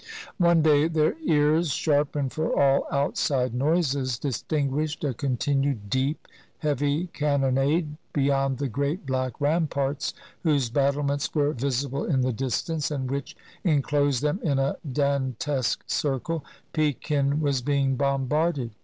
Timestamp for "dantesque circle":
14.91-16.43